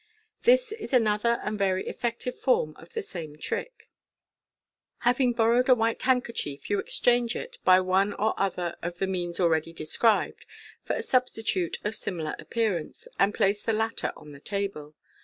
This 0.41 0.71
is 0.71 0.93
another 0.93 1.37
and 1.43 1.59
very 1.59 1.85
effective 1.87 2.35
form 2.35 2.73
of 2.77 2.93
the 2.93 3.03
same 3.03 3.35
t*ick. 3.35 3.87
Having 5.01 5.33
borrowed 5.33 5.69
a 5.69 5.75
white 5.75 6.01
handkerchief, 6.01 6.71
you 6.71 6.79
exchange 6.79 7.35
it, 7.35 7.59
by 7.63 7.79
one 7.81 8.15
or 8.15 8.33
other 8.35 8.75
of 8.81 8.97
the 8.97 9.05
means 9.05 9.39
already 9.39 9.73
described, 9.73 10.43
for 10.81 10.95
a 10.95 11.03
substitute 11.03 11.77
of 11.83 11.95
similar 11.95 12.35
appearance, 12.39 13.07
and 13.19 13.31
place 13.31 13.61
the 13.61 13.73
latter 13.73 14.11
on 14.17 14.31
the 14.31 14.39
table. 14.39 14.95